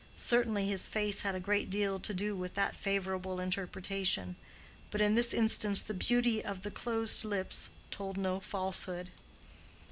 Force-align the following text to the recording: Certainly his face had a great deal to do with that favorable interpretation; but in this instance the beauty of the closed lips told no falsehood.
Certainly 0.17 0.67
his 0.67 0.87
face 0.87 1.21
had 1.21 1.35
a 1.35 1.39
great 1.39 1.69
deal 1.69 1.99
to 1.99 2.11
do 2.11 2.35
with 2.35 2.55
that 2.55 2.75
favorable 2.75 3.39
interpretation; 3.39 4.35
but 4.89 4.99
in 4.99 5.13
this 5.13 5.31
instance 5.31 5.79
the 5.79 5.93
beauty 5.93 6.43
of 6.43 6.63
the 6.63 6.71
closed 6.71 7.23
lips 7.23 7.69
told 7.91 8.17
no 8.17 8.39
falsehood. 8.39 9.11